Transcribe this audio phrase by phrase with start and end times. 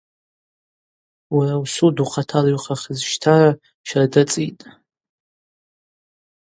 [1.35, 3.49] Уара усуд ухъатала йухахизщтара
[3.87, 4.63] щарда цӏитӏ.